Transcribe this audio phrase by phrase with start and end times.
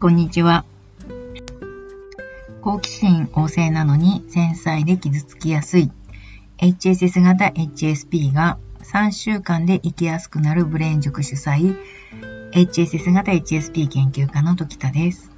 [0.00, 0.64] こんにちは。
[2.62, 5.92] 好奇心旺盛なのに繊細で傷つきやすい
[6.56, 11.76] HSS 型 HSP が3週間で生きやすくなるブレイン塾主催
[12.52, 15.30] HSS 型 HSP 研究家の時田です。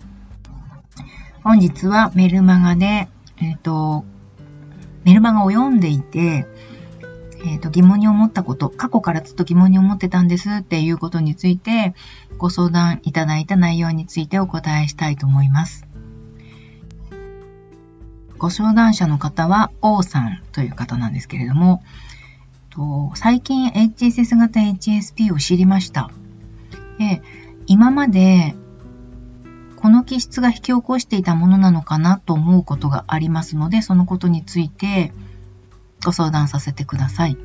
[1.43, 3.09] 本日はメルマガで、
[3.39, 4.05] えっ、ー、と、
[5.03, 6.47] メルマガを読んでいて、
[7.45, 11.95] えっ、ー、と、疑問に思ったこと、過去からずっと疑問に思ってたんですっていうことについて、
[12.39, 15.87] ご相談いただいた内容についてお答えしたいと思います。
[18.39, 21.83] ご相談者の方は、王さんという方なんですけれども、
[22.73, 26.11] と最近 HSS 型 HSP を知りました。
[26.99, 27.23] で
[27.67, 28.55] 今まで
[29.77, 35.13] この気質が引き起こしていたものなのかなと思うことがありますので、そのことについて
[36.05, 37.37] ご相談させてください。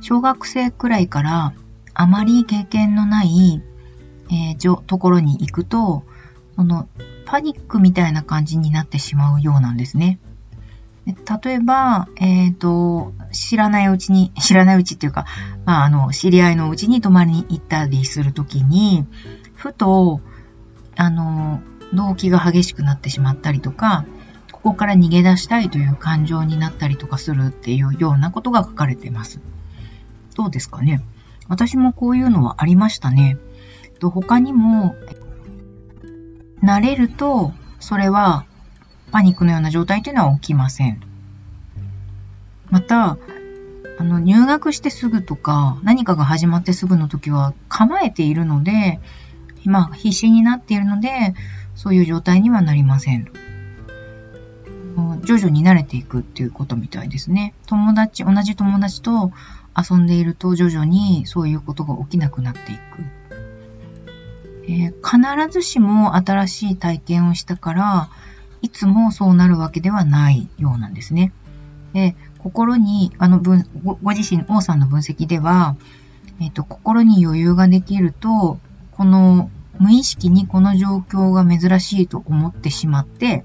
[0.00, 1.52] 小学生くらいから
[1.94, 3.62] あまり経験のない、
[4.30, 6.04] えー、ところに行くと、
[6.56, 6.88] その
[7.26, 10.18] パニックみたいな感じになってしまうようなんですね。
[11.06, 15.24] 例えば、えっ、ー、と、知らないうちに、 知らないうちっていうか、
[15.64, 19.06] まあ、あの、知り合いのうちに泊まりに行ったりするときに、
[19.54, 20.20] ふと、
[20.96, 21.60] あの、
[21.94, 24.04] 動機が激しくなってしまったりとか、
[24.66, 29.40] こから逃げ出したいという感情になったりとかするっていうようなことが書かれています。
[30.34, 31.02] どうですかね？
[31.48, 33.38] 私もこういうのはありましたね。
[34.00, 34.96] と他にも、
[36.62, 38.44] 慣れると、それは
[39.12, 41.00] パニックのような状態というのは起きません。
[42.68, 43.18] また、
[43.98, 49.00] あの、入学してすぐとか、何かが始まってすぐの時は構えているので、
[49.64, 51.34] まあ、必死になっているので、
[51.76, 53.45] そういう状態にはなりません。
[55.26, 57.52] 徐々に慣れていくっていうことみたいですね。
[57.66, 59.32] 友達、同じ友達と
[59.76, 62.80] 遊んでいると徐々にそういうことが起きなくなっていく。
[64.68, 68.08] えー、必ずしも新しい体験をしたから、
[68.62, 71.32] いつもそうなるわけではないようなんですね。
[71.92, 75.76] で心に、あの分ご、ご自身、王さんの分析では、
[76.40, 78.60] えっ、ー、と、心に余裕ができると、
[78.92, 79.50] この
[79.80, 83.44] 無意識にこの状況が珍しいと思ってしまって、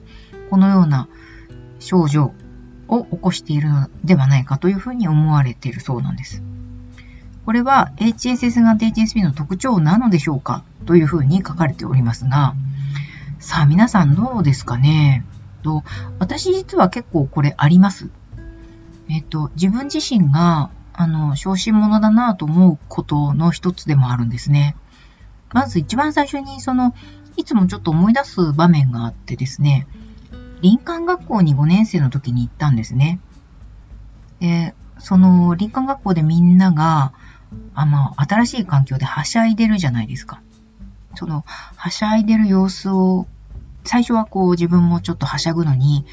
[0.51, 1.07] このような
[1.81, 2.33] 症状
[2.87, 6.41] を起こしているのではないかというふうに思われているそうなんです。
[7.45, 12.55] これは HSS 型 HSP の特徴なのでしょうかというふうに書かれておりますが、
[13.39, 15.25] さあ皆さんどうですかね？
[15.63, 15.83] と
[16.19, 18.09] 私実は結構これあります。
[19.09, 24.77] えっと、自分自身が、あの、小心者だなと思うことの一つでもあるんですね。
[25.51, 26.95] まず一番最初に、その、
[27.35, 29.85] いつもちょっと思い出す場面があってですね、
[30.61, 33.19] 林間学校に5年生の時に行ったんですね。
[34.39, 37.13] で、その林間学校でみんなが、
[37.73, 40.41] あまあ、新しい環境ではしゃいでるじゃないですか。
[41.15, 41.43] その、
[41.75, 43.27] はしゃいでる様子を、
[43.83, 46.05] 最初はこう自分もちょっとはしゃぐのに、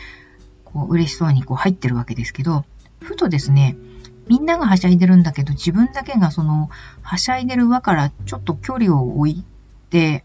[0.64, 2.64] こう嬉しそうにこう入ってるわけですけど、
[3.00, 3.76] ふとですね、
[4.28, 6.70] みんながはしゃいでるんだけど、自分だけがその、
[7.02, 9.44] はしゃいでる輪からちょっと距離を置い
[9.90, 10.24] て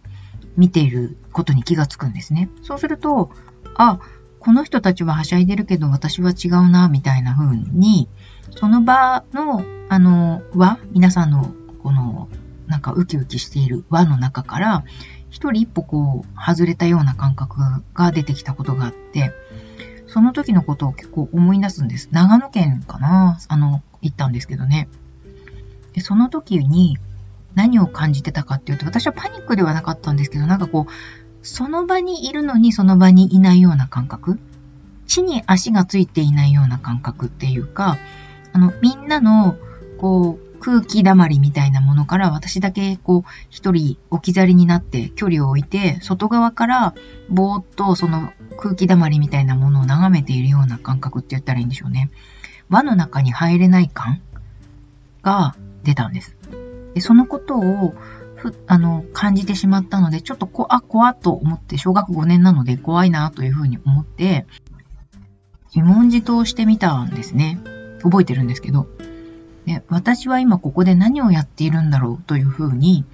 [0.57, 2.49] 見ていることに気がつくんですね。
[2.63, 3.31] そうすると、
[3.75, 3.99] あ、
[4.39, 8.09] この人たちははしゃいでるけど私は違うな、みたいな風に、
[8.51, 12.29] その場の、あの、輪、皆さんの、この、
[12.67, 14.83] なんかウキウキしている輪の中から、
[15.29, 17.59] 一人一歩こう、外れたような感覚
[17.93, 19.31] が出てきたことがあって、
[20.07, 22.09] その時のことを結構思い出すんです。
[22.11, 24.87] 長野県かなあの、行ったんですけどね。
[25.93, 26.97] で、その時に
[27.55, 30.91] 何を感じてたかっていうと、私はパニックではなかったんですけど、なんかこう、
[31.43, 34.39] その場にいるのにその場にいないような感覚？
[35.05, 37.97] 地に足がついていないような感覚っていうか、
[38.53, 39.57] あの、みんなの、
[39.97, 46.95] こう、空気溜まりみたいなものから私だけこう一人置き去りになって距離を置いて外側から
[47.27, 52.11] ぼーっとその空気溜まりみたいなものを眺めているような感覚って言ったらいいんでしょうね。
[52.69, 54.21] 輪の中に入れない感
[55.21, 55.53] が
[55.83, 56.37] 出たんです。
[56.93, 57.93] でそのことを
[58.43, 64.45] ふ、あの、感じてしまったので、ちょっとこ、あ、怖っと思って、小学5年なので怖いなというふうに思って、
[65.73, 67.59] 自問自答してみたんですね。
[68.01, 68.87] 覚えてるんですけど。
[69.65, 73.05] で私は今ここで何をやっているんだろうというふうに、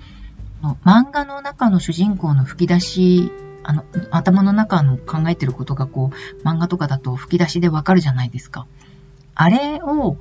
[0.83, 3.31] 漫画の中の主人公の吹き出し、
[3.63, 8.65] あの、頭の中の考えてることがこう、漫画とかだと吹き出しでわかるじゃないですか。
[9.35, 10.17] あれを、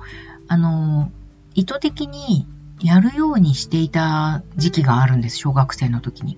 [0.47, 1.11] あの、
[1.55, 2.47] 意図的に
[2.81, 6.33] やるようにしていた時期があるんです、小学生の時に。
[6.33, 6.37] い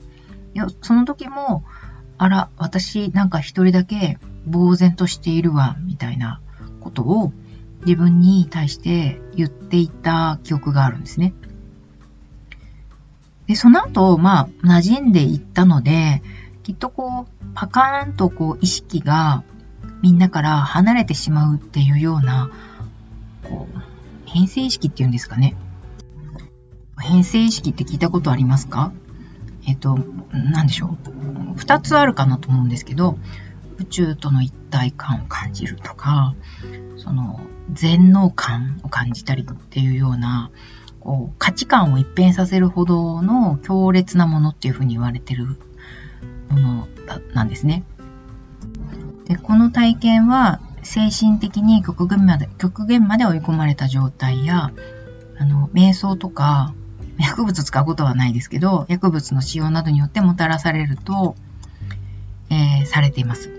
[0.54, 1.64] や、その時も、
[2.18, 4.18] あら、私なんか一人だけ
[4.52, 6.42] 呆然としているわ、みたいな
[6.82, 7.34] ことを
[7.86, 11.34] 自分に対して言っていた記憶があるんですね。
[13.48, 16.22] で、その後、まあ、馴染んでいったので、
[16.64, 19.44] きっとこう、パカーンとこう、意識が
[20.02, 22.50] みんなから離れてしまうっていうような、
[23.44, 23.80] こう、
[24.26, 25.56] 変性意識っていうんですかね。
[27.01, 28.94] 変性意識って聞いたことありますか？
[29.68, 29.98] えっと、
[30.31, 31.56] なんでしょう？
[31.56, 33.18] 二つあるかなと思うんですけど、
[33.77, 36.36] 宇宙との一体感を感じるとか、
[36.98, 37.42] その、
[37.74, 40.51] 全能感を感じたりっていうような、
[41.00, 45.57] こう、価値観を一変させるほどの強烈なものっていうふうに言われてる
[46.50, 46.88] もの
[47.33, 47.83] なんですね。
[49.25, 54.71] で、この体験は精神的に極限まで、極限まで追い込まれた状態や、
[55.39, 56.74] あの、瞑想とか、
[57.22, 61.36] 薬物使うことはないですけど、薬物の使用などによってもたらされると、
[62.50, 63.50] えー、されています。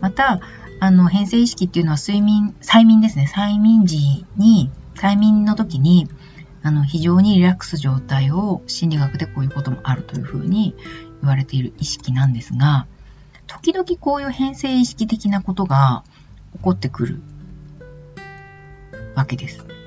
[0.00, 0.40] また、
[0.80, 3.30] あの、変性意識っていうのは睡眠、催眠ですね。
[3.32, 6.08] 催眠時に、催眠の時に、
[6.62, 10.74] あの、非常にリラックス状態を心理学でこういうこともあるというふうに
[11.20, 12.86] 言われている意識なんですが、
[13.46, 16.04] 時々こういう変性意識的なことが
[16.52, 17.20] 起こってくる
[19.14, 19.77] わけです。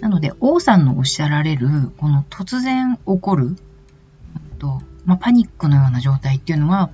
[0.00, 3.56] なので、王さんのおっしゃられる、この突然起こる、
[4.58, 6.90] とまあ、パニックのような状態っていうのは、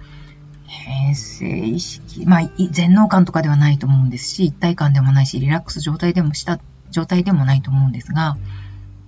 [0.67, 6.61] 変性意識、まあ、全能感とかではないと思うんですし、一体感でもないし、リラックス状態でもした、
[6.91, 8.37] 状態でもないと思うんですが、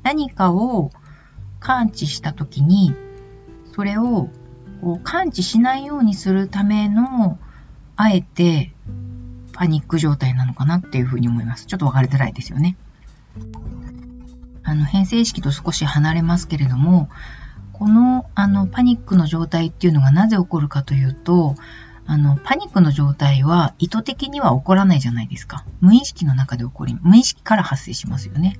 [0.02, 0.90] 何かを
[1.60, 2.94] 感知したときに、
[3.75, 4.28] それを
[4.81, 7.38] こう感知しないようにするための、
[7.96, 8.72] あえて
[9.52, 11.66] パニック状態なのかなっていうふうに思います。
[11.66, 12.76] ちょっと分かりづらいですよね。
[14.66, 17.08] あの、変性意識と少し離れますけれども、
[17.72, 21.54] この、あの、パニックの状態っていうのがなぜ起こるかというと、
[22.04, 25.64] あの、パニックの状態は意図的には起こらないじゃないですか。
[25.80, 28.58] 無意識の中で起こり、無意識から発生しますよね。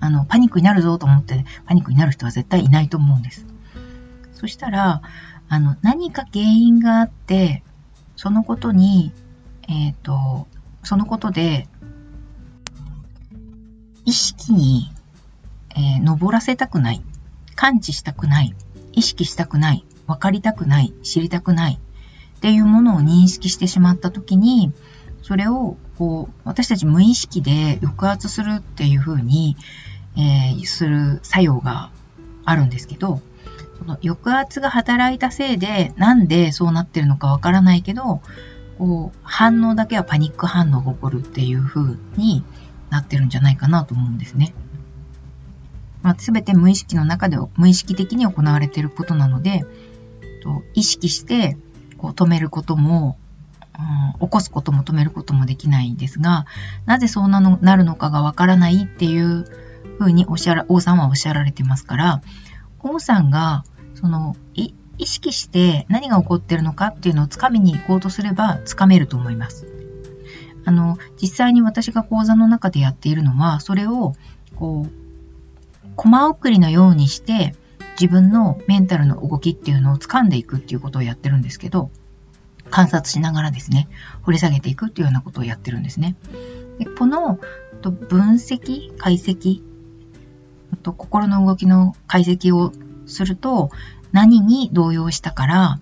[0.00, 3.46] あの、パニックになるぞと思ってパニックになる人は絶対いないと思うんです。
[4.32, 5.02] そしたら、
[5.48, 7.62] あの、何か原因があって、
[8.16, 9.12] そのことに、
[9.68, 10.48] えっ、ー、と、
[10.82, 11.68] そのことで、
[14.04, 14.90] 意識に、
[15.76, 17.02] えー、登らせたくない、
[17.54, 18.54] 感知したくない、
[18.92, 21.78] 意識したくない、分かりたくない、知りたくない。
[22.36, 24.72] っていうものを認識してしまったときに、
[25.22, 29.56] それをこう私たち無意識で抑圧するっていうふうに、
[30.16, 31.90] えー、する作用が
[32.44, 33.22] あるんですけど、
[33.78, 38.20] その抑圧が働いたせいで、なんでそうなってるのかわからないけど、
[38.78, 42.44] こう、反応だけはパニック反応が起こるっていう風に
[42.90, 44.54] なってるんじゃないかなと思うんですね。
[46.04, 49.64] まあ、全て無意識の中で無意識的に行われていることなので、
[50.42, 51.56] と意識して
[51.96, 53.16] こう止めることも、
[54.20, 56.44] うん、起こすことも止めることもできないんですが、
[56.84, 59.46] なぜそうなのなるのかがわからないっていう
[59.98, 62.22] ふうにおっしゃら、王さんはおっしゃられてますから、
[62.80, 63.64] 王さんが、
[63.94, 64.74] その、意
[65.06, 69.66] 識して何が起こってるのかっていうのをつかみに行こうとすればつかめると思います。
[70.66, 74.12] あの、実際に私が講座の中でやっているのは、それを、
[74.56, 75.03] こう、
[75.96, 77.54] コマ送りのようにして、
[78.00, 81.90] 自分のメンタルの動きっていうのを掴んでいくっていうことをやってるんですけど、
[82.70, 83.88] 観察しながらですね、
[84.22, 86.16] 掘り下げていくっていうようなことをやってるんですね。
[86.78, 87.38] でこの
[87.82, 89.62] 分析、解析
[90.82, 92.72] と心の動きの解析を
[93.06, 93.70] すると、
[94.12, 95.80] 何に動揺したから、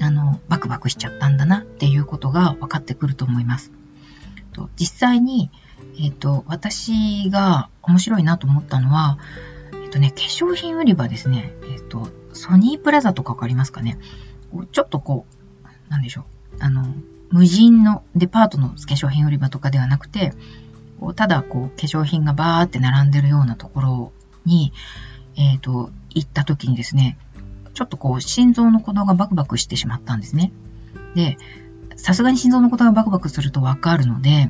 [0.00, 3.72] あの、バクバクしちゃったんだなっていうことが分かってくると思います。
[4.76, 5.50] 実際に、
[5.98, 9.18] えっ、ー、と、私が面白いなと思ったのは、
[9.72, 11.52] えっ、とね、化粧品売り場ですね。
[11.70, 13.98] えっ、と、ソニープラザとかわかりますかね
[14.72, 15.26] ちょっとこ
[15.66, 16.56] う、なんでしょう。
[16.60, 16.84] あの、
[17.30, 20.32] 無人のデパートの化粧品売り場とかではなくて、
[21.00, 24.12] こうただこう化粧品がバーって並んでるようなところ
[24.44, 24.72] に、
[25.36, 27.18] えっ、と、行った時にですね、
[27.74, 30.52] ちょっとこう、心臓の鼓動がバクバクしてしまったんですね。
[31.14, 31.36] で、
[31.96, 34.48] さすがに心臓の鼓動がバクバクするとわかるので、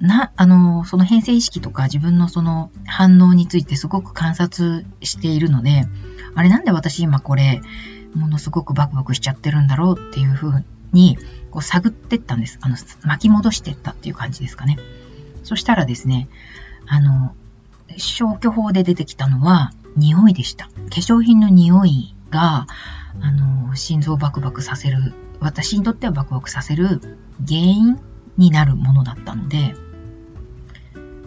[0.00, 5.86] な、あの、その変性意識とか自分のその反応についてすごく観察しているので、
[6.34, 7.60] あれなんで私今これ、
[8.14, 11.18] ものすごくバクバクしちゃってるんだろうっていうふうに、
[11.50, 12.58] こう探ってったんです。
[12.60, 14.78] あの、巻き戻してったっていう感じですかね。
[15.42, 16.28] そしたらですね、
[16.86, 17.34] あの、
[17.96, 20.66] 消去法で出てきたのは、匂いでした。
[20.66, 22.66] 化粧品の匂いが、
[23.20, 27.00] あの、心臓をバクバクさせる、私にとってはバクバクさせる
[27.46, 28.00] 原因
[28.36, 29.74] になるものだったので、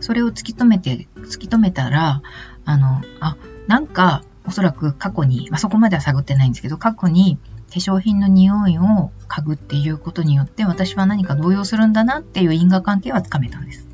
[0.07, 2.21] それを突き止めて、突き止めたら、
[2.63, 3.35] あの、あ、
[3.67, 7.37] なんか、おそらく過去に、まあ、そこまでは探ってないんですけど、過去に
[7.69, 13.85] 化粧品の匂いを嗅ぐっていうことによって、私は何か動揺するんだなっていう因果関係はつかめたんです。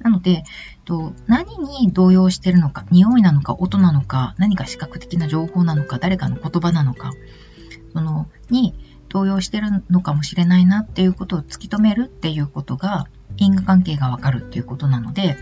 [0.00, 0.44] なので、
[0.84, 7.12] と何に動揺してるのか、匂いなのか、音なのか、何か視覚的な情報なのか、誰かの言葉なのか、
[7.94, 8.74] その、に
[9.08, 13.06] 動揺してるのかもしれないなっていうことを突き止めるっていうことが、
[13.38, 15.36] 因果関係がわかるっていうことなので、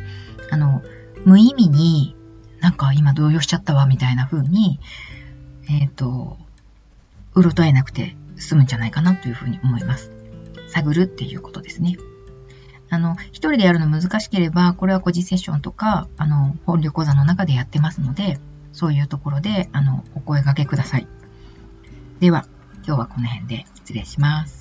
[0.51, 0.83] あの、
[1.25, 2.17] 無意味に
[2.61, 4.81] なんか今動揺しちゃったわみたいな風に、
[5.69, 6.39] えっ、ー、と、
[7.35, 10.11] うろとえなくて済むんじゃないかなというふうに思います。
[10.69, 11.97] 探るっていうことですね。
[12.89, 18.39] あの、一人でやるの難しければ、これは個人セッションとか、あの、本旅講座の中でやってますので、
[18.73, 21.09] そういうところで、あの、お声掛けください。
[22.21, 22.47] では、
[22.87, 24.56] 今日はこの辺で失礼します。